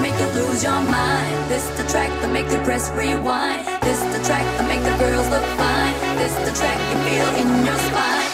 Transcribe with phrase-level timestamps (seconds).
[0.00, 1.50] make you lose your mind.
[1.50, 3.66] This the track that make you press rewind.
[3.82, 5.94] This the track that make the girls look fine.
[6.16, 8.29] This the track you feel in your spine.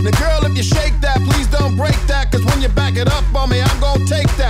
[0.00, 2.30] Now, girl, if you shake that, please don't break that.
[2.30, 4.47] Cause when you back it up on me, I'm gonna take that.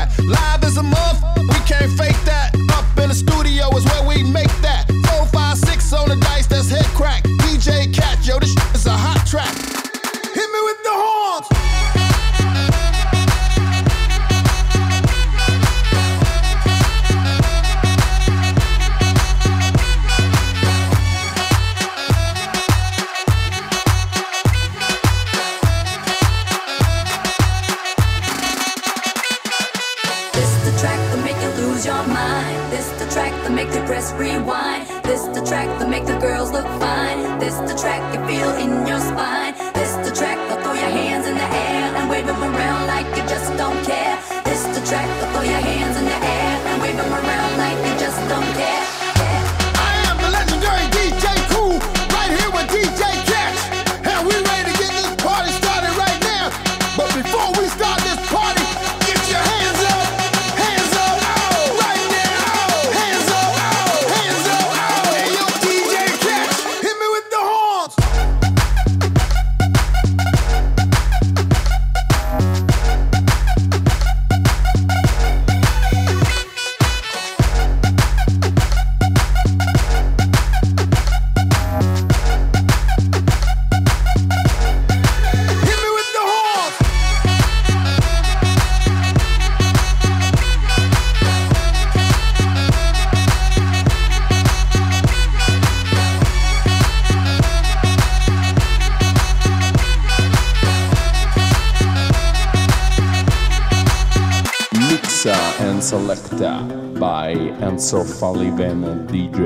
[107.48, 109.42] by Enzo Falivene and DJ.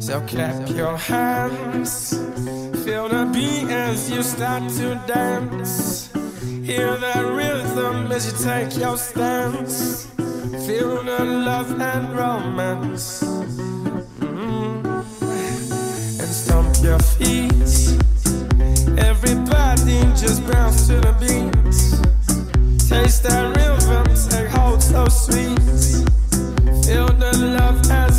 [0.00, 2.10] So clap your hands,
[2.84, 6.12] feel the beat as you start to dance.
[6.64, 10.06] Hear the rhythm as you take your stance.
[10.66, 13.31] Feel the love and romance.
[16.82, 17.52] your feet.
[18.98, 21.52] Everybody just bounce to the beat.
[22.88, 25.58] Taste that rhythm, take hold so sweet.
[26.84, 28.11] Feel the love as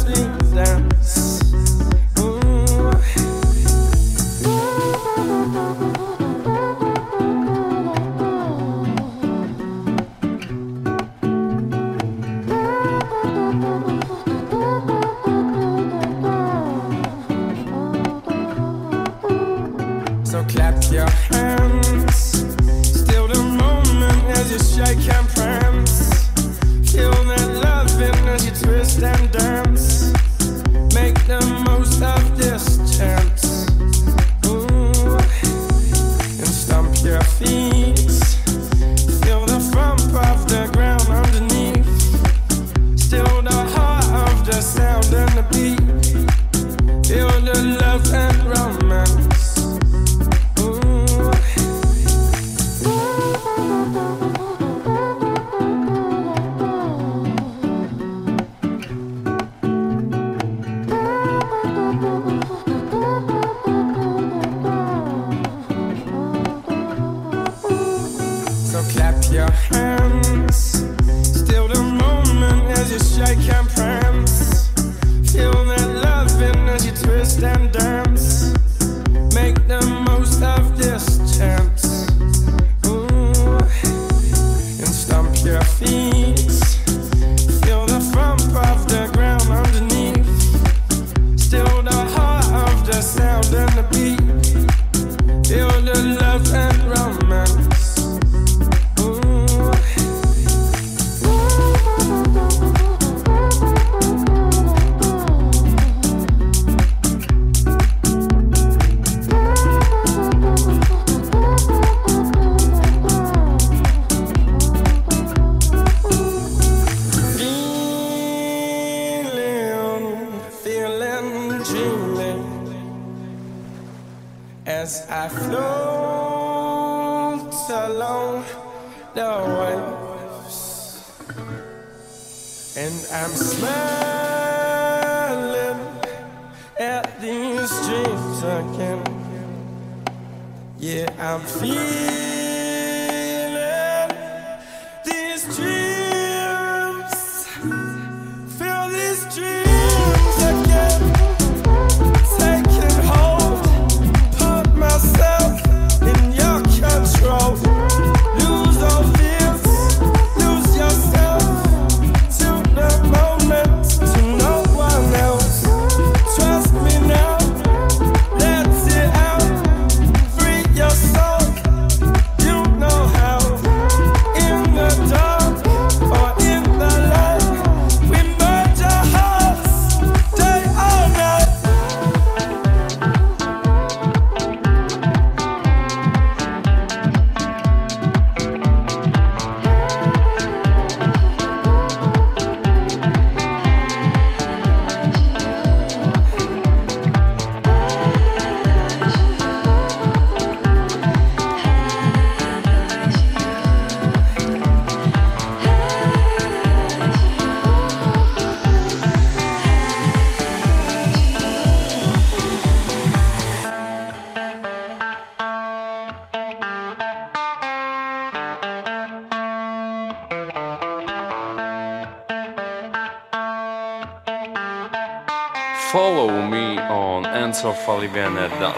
[227.64, 228.78] só falei e bem, é dado,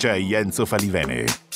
[0.00, 1.49] DJ Enzo Falivene.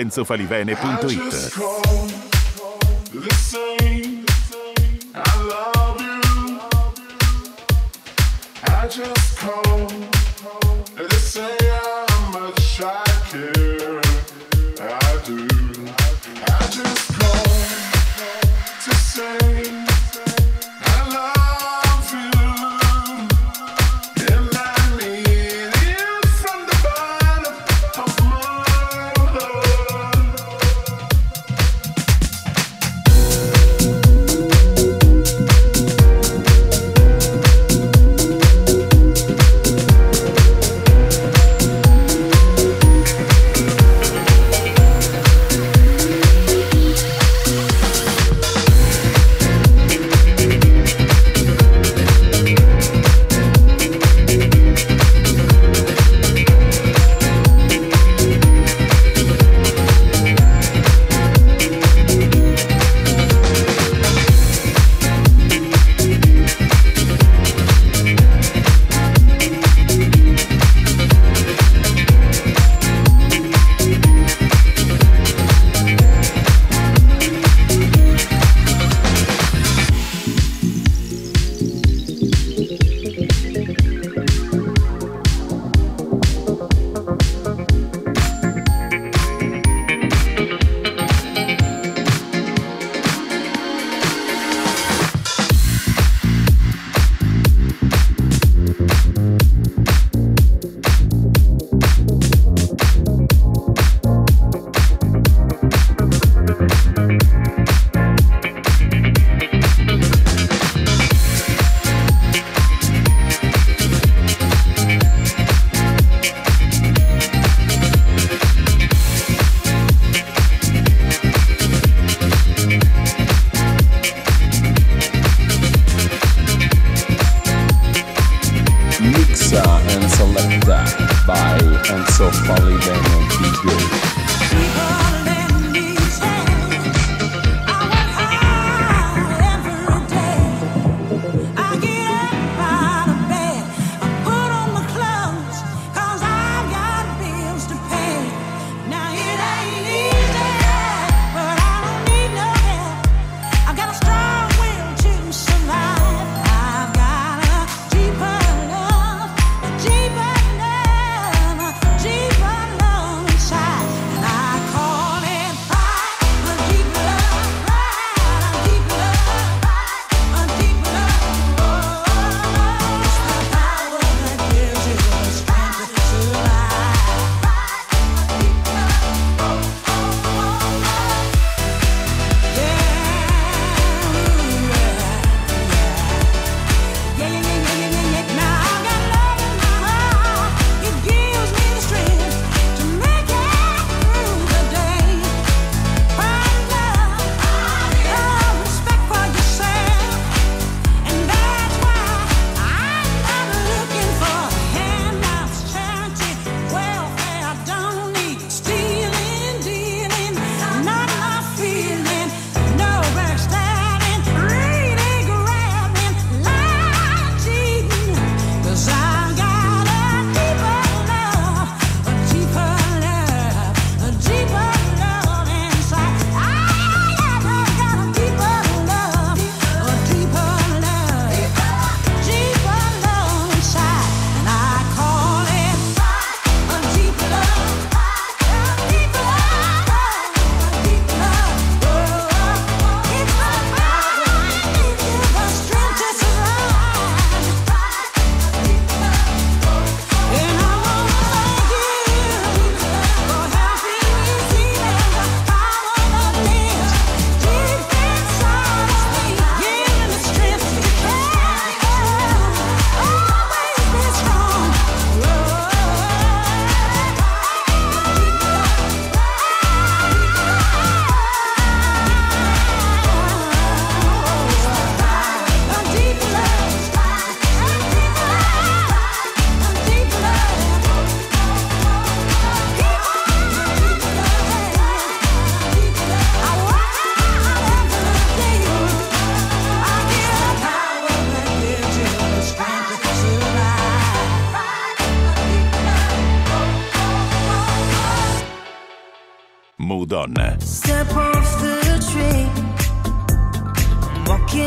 [0.00, 2.09] enzofalivene.it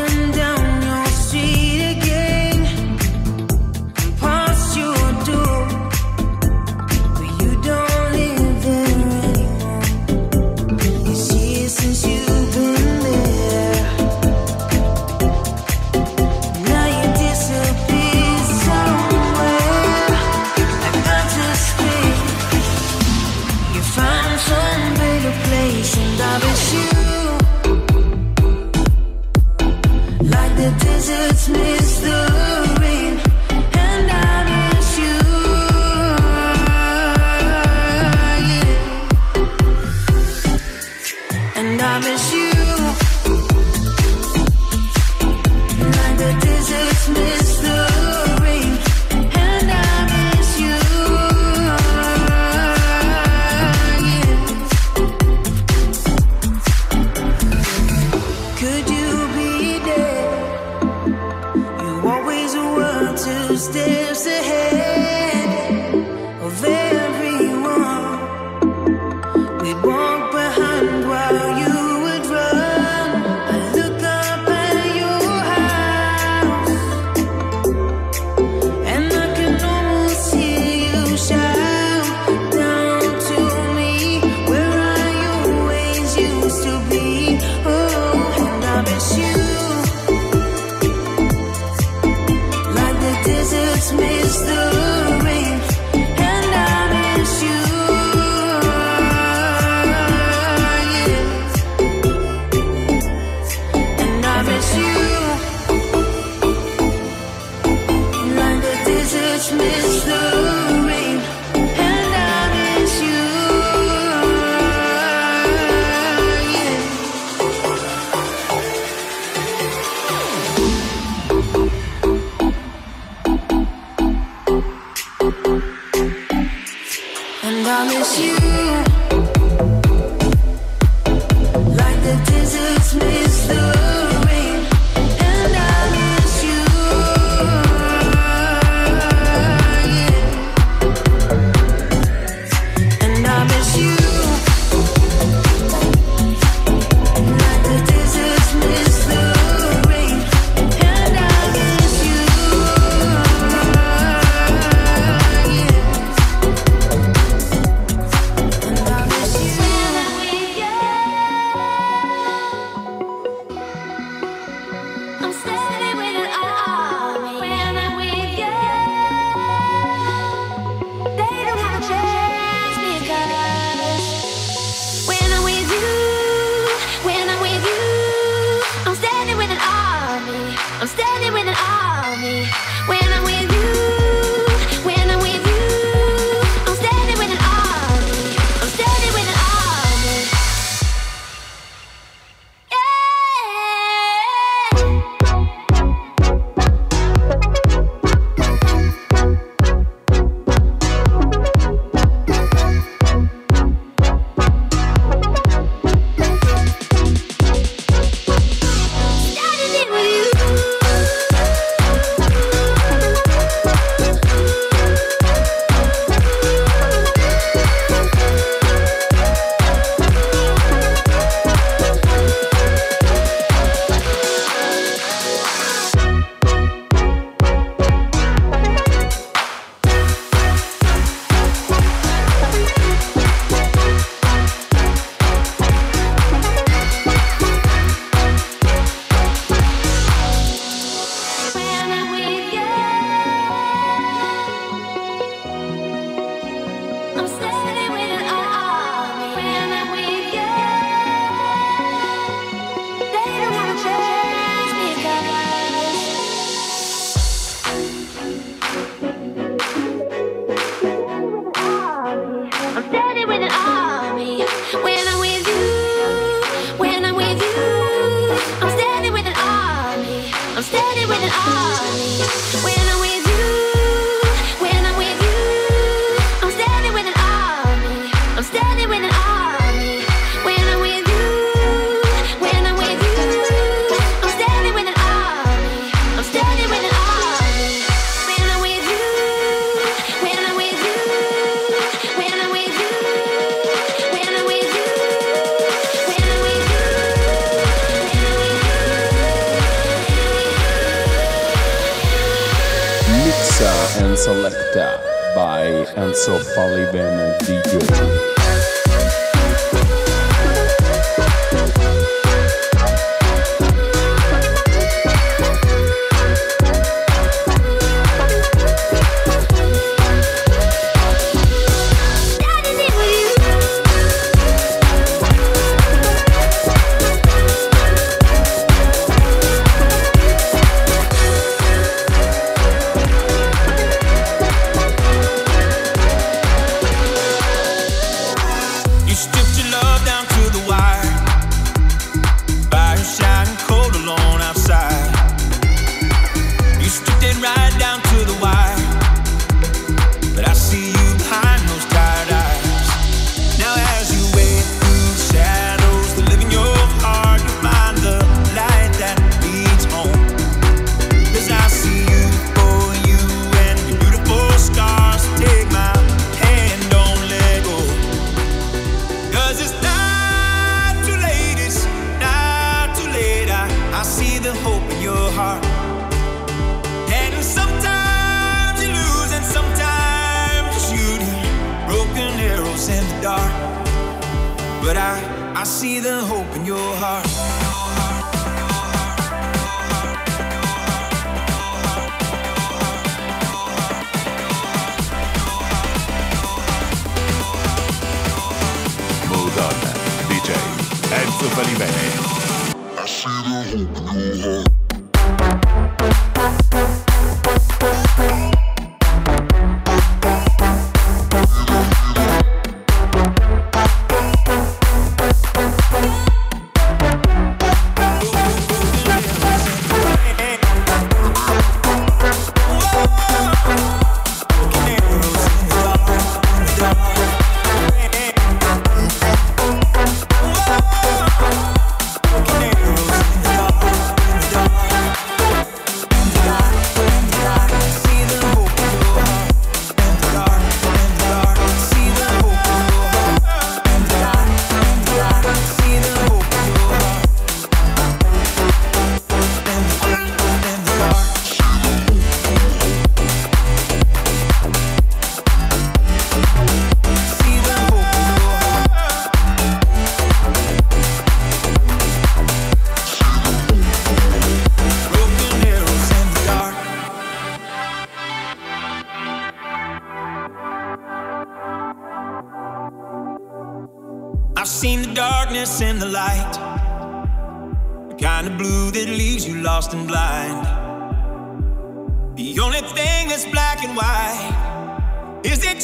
[0.04, 0.53] Walking down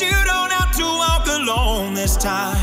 [0.02, 2.58] you don't have to walk alone this time.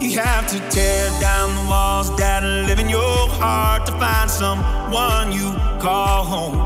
[0.00, 5.30] You have to tear down the walls that live in your heart to find someone
[5.30, 6.56] you call home.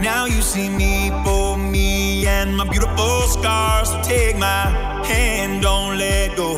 [0.00, 3.90] Now you see me for me and my beautiful scars.
[3.90, 4.70] So take my
[5.04, 6.56] hand, don't let go.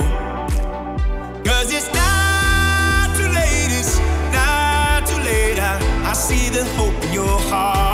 [1.45, 3.99] Cause it's not too late, it's
[4.33, 5.59] not too late.
[5.59, 7.86] I, I see the hope in your heart.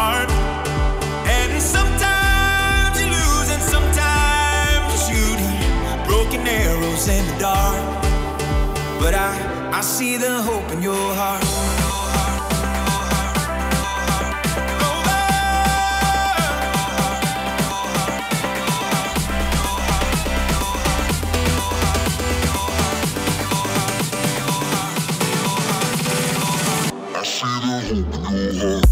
[6.93, 8.03] shadows in the dark.
[9.01, 11.43] But I, I see the hope in your heart.
[27.15, 28.92] I see the hope in your heart.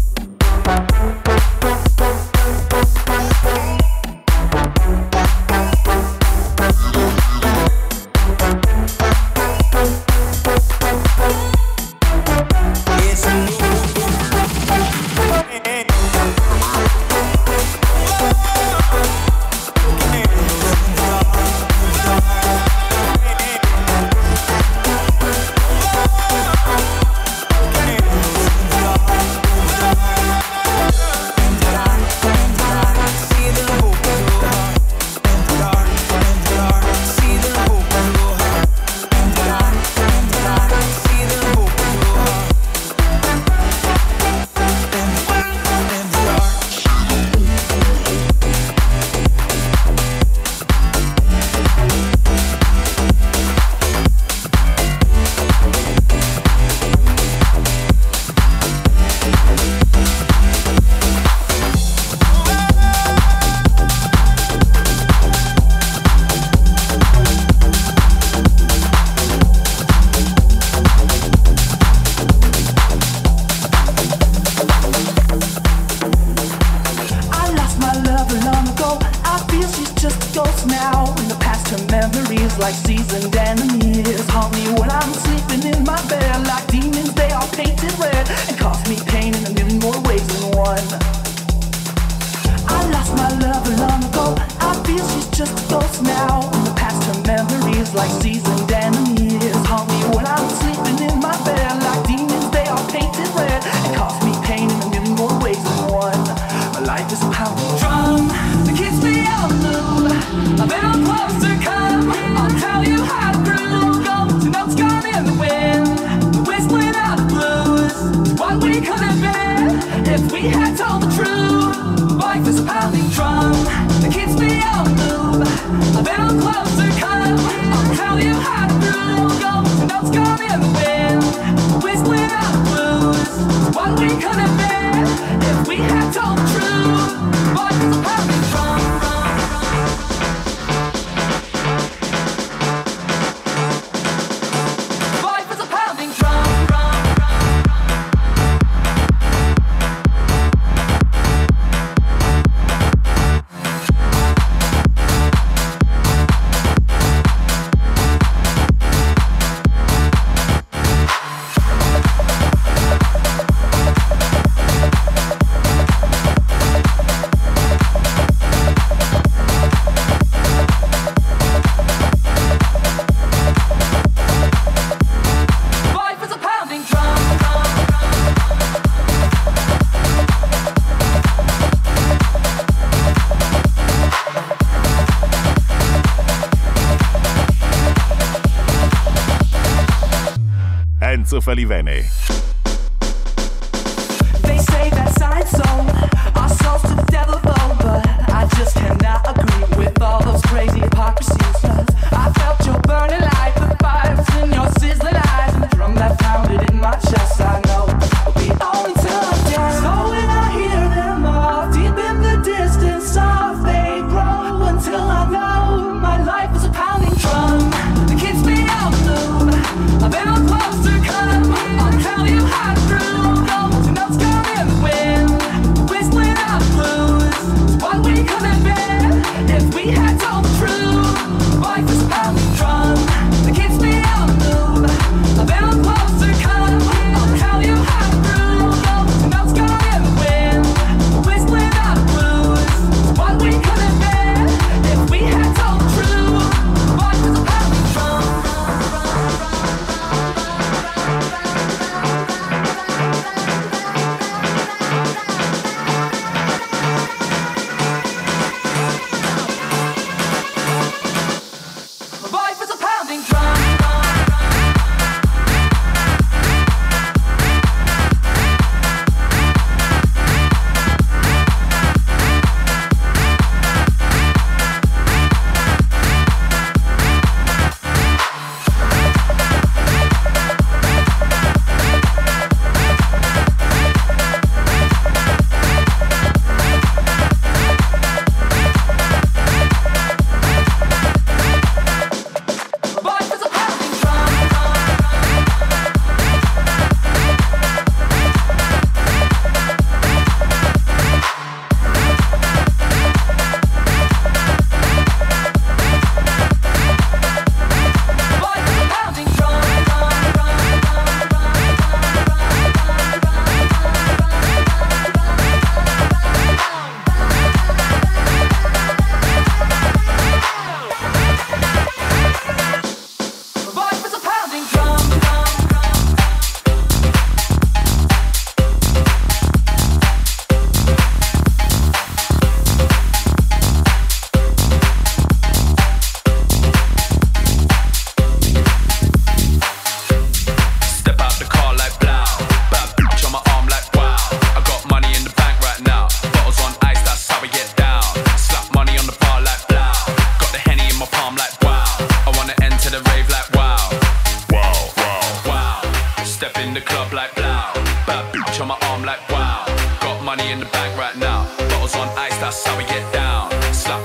[191.41, 192.20] Valley Vene.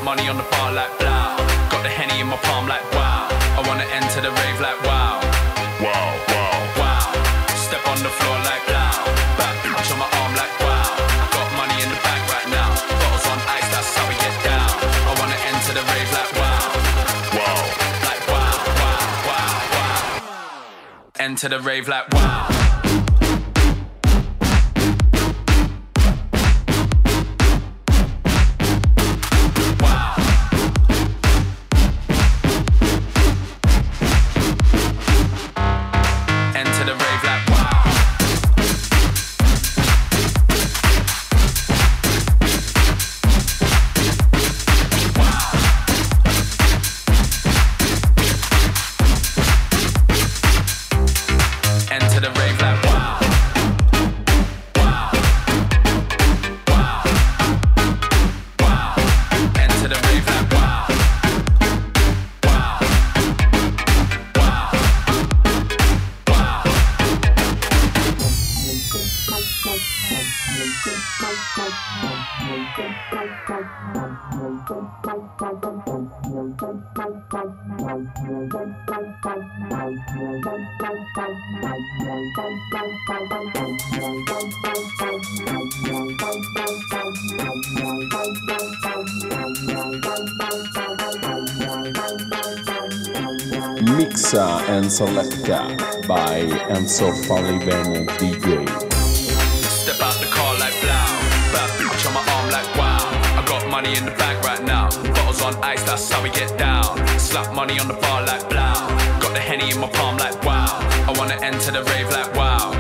[0.07, 1.35] money on the bar like blah.
[1.69, 3.27] Got the henny in my palm like wow.
[3.59, 5.19] I wanna enter the rave like wow.
[5.83, 7.11] Wow, wow, wow.
[7.67, 8.95] Step on the floor like blah.
[9.35, 10.95] Back bitch on my arm like wow.
[11.35, 12.71] Got money in the bag right now.
[13.03, 14.71] Bottles on ice, that's how we get down.
[15.11, 16.65] I wanna enter the rave like wow.
[17.39, 17.59] Wow.
[18.07, 21.19] Like wow, wow, wow, wow.
[21.19, 22.56] Enter the rave like wow.
[96.67, 98.67] By Enzo Falivene DJ.
[99.69, 101.07] Step out the car like blow.
[101.53, 102.99] Bad bitch on my arm like wow.
[103.39, 104.89] I got money in the bag right now.
[105.15, 106.97] Bottles on ice, that's how we get down.
[107.19, 108.75] Slap money on the bar like blow.
[109.21, 110.67] Got the henny in my palm like wow.
[111.07, 112.73] I wanna enter the rave like wow.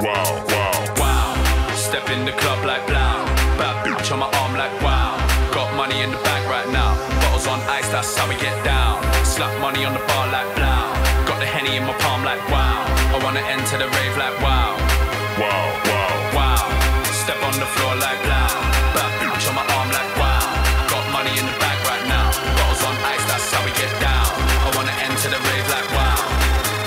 [0.00, 0.94] Wow, wow.
[0.96, 1.74] Wow.
[1.74, 3.24] Step in the club like blow.
[3.60, 5.16] Bad bitch on my arm like wow.
[5.52, 6.96] Got money in the bag right now.
[7.20, 9.02] Bottles on ice, that's how we get down.
[9.24, 10.96] Slap money on the bar like blow.
[11.28, 12.15] Got the henny in my palm
[13.36, 14.76] wanna enter the rave like wow.
[15.38, 16.36] Wow, wow.
[16.36, 16.64] Wow.
[17.04, 18.48] Step on the floor like blow.
[18.96, 20.88] Bad bitch on my arm like wow.
[20.88, 22.30] Got money in the bag right now.
[22.56, 24.32] Bottles on ice, that's how we get down.
[24.64, 26.20] I wanna enter the rave like wow.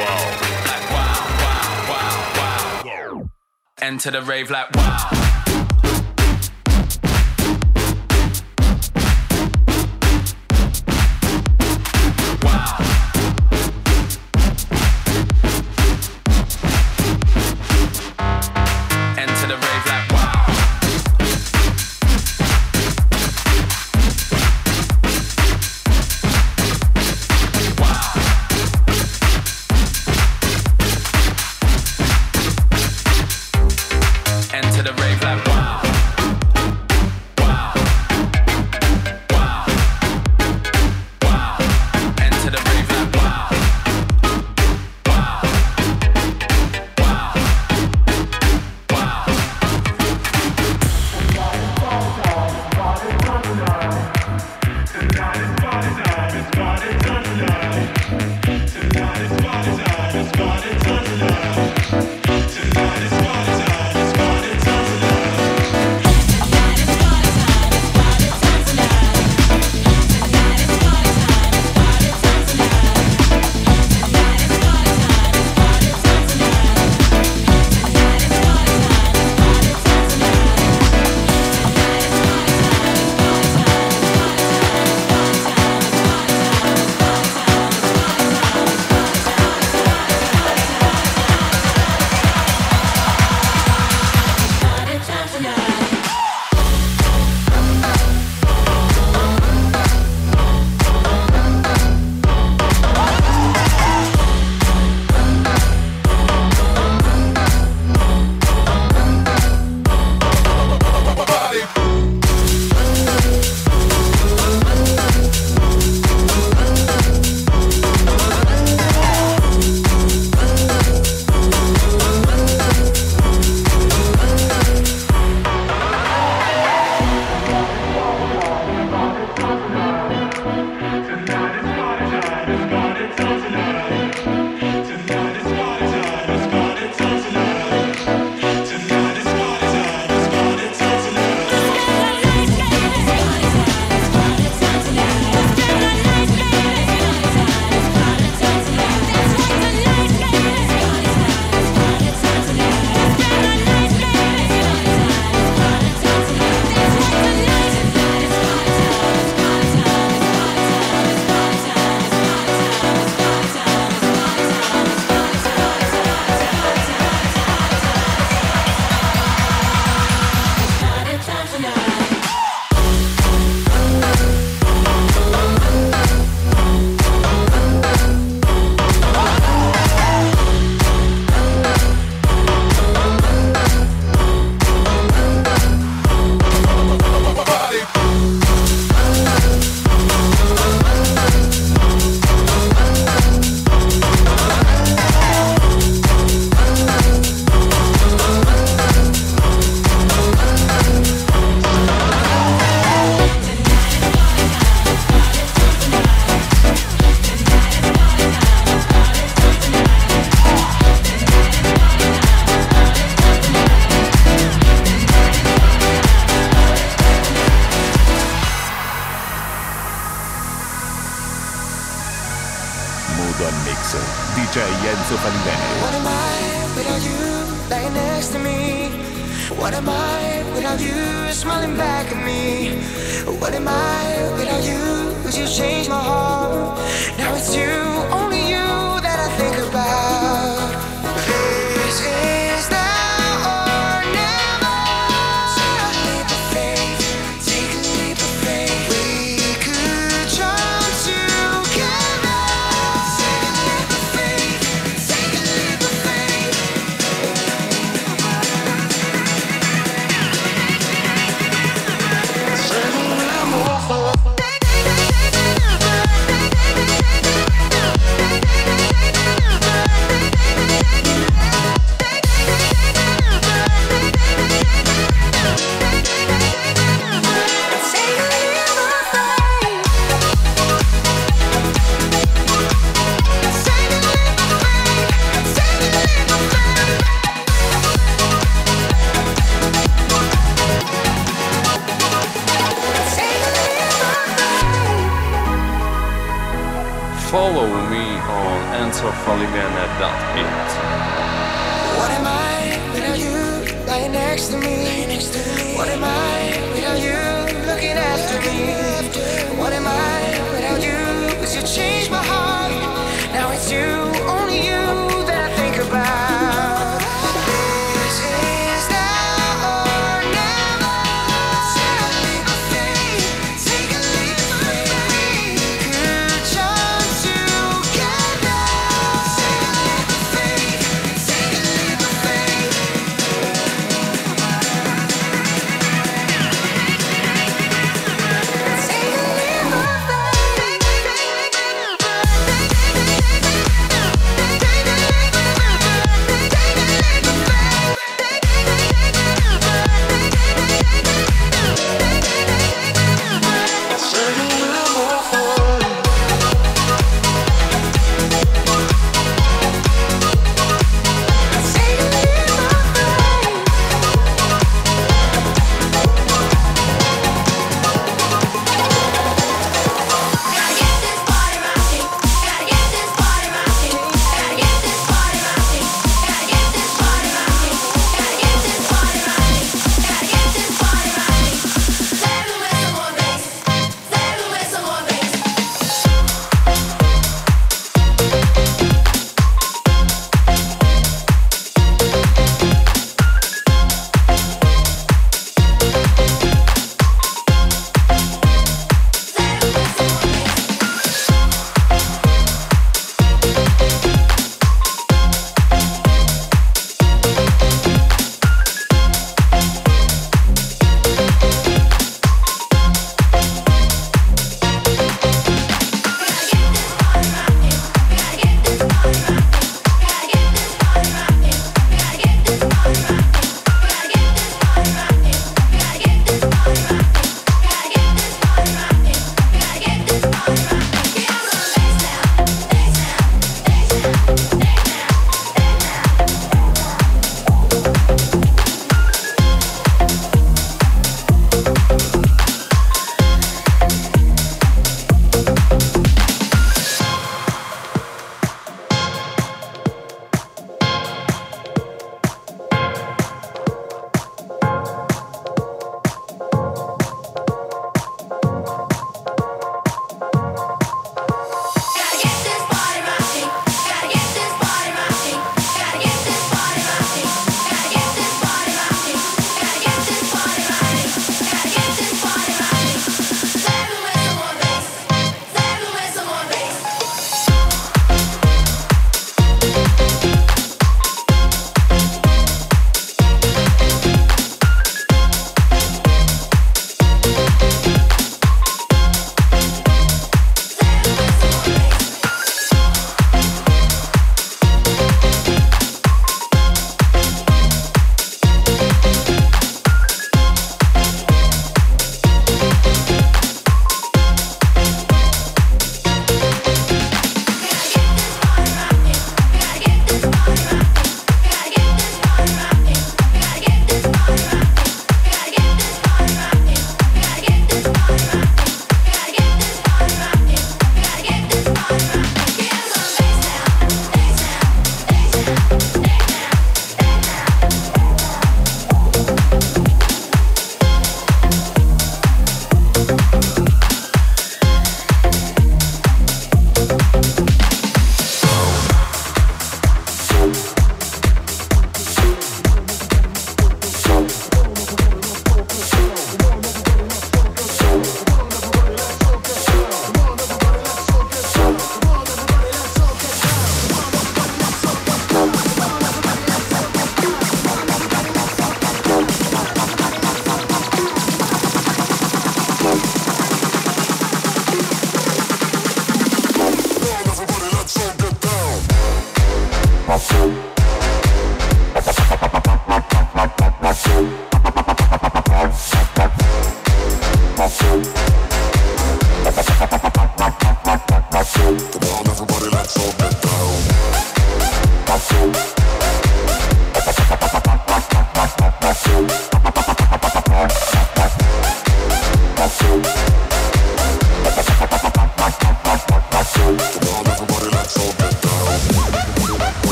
[0.00, 0.22] Wow.
[0.70, 3.30] Like wow, wow, wow, wow.
[3.78, 4.74] Enter the rave like.
[4.74, 5.31] Wow.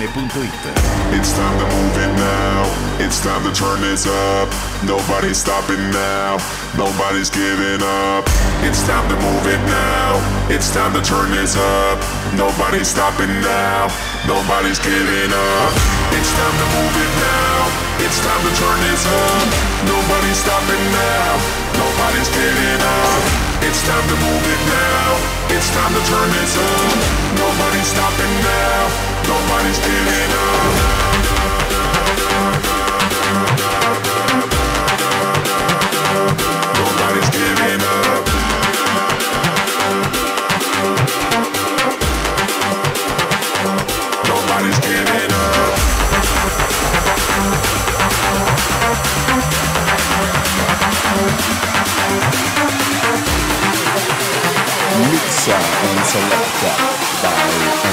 [0.00, 2.64] It's time to move it now.
[3.04, 4.48] It's time to turn this up.
[4.80, 6.40] Nobody's stopping now.
[6.72, 8.24] Nobody's giving up.
[8.64, 10.16] It's time to move it now.
[10.48, 12.00] It's time to turn this up.
[12.32, 13.92] Nobody's stopping now.
[14.24, 15.72] Nobody's giving up.
[16.16, 17.68] It's time to move it now.
[18.00, 19.48] It's time to turn this up.
[19.84, 21.36] Nobody's stopping now.
[21.76, 23.22] Nobody's giving up.
[23.68, 25.20] It's time to move it now.
[25.52, 26.96] It's time to turn this up.
[27.36, 29.09] Nobody's stopping now.
[29.28, 31.00] Nobody's giving up.
[36.76, 37.30] Nobody's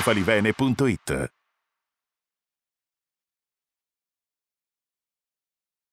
[0.02, 1.01] stofalivene.it